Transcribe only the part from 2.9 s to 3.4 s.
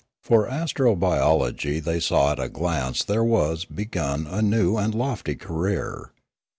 there